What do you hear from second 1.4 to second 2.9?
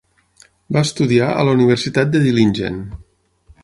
la Universitat de Dillingen.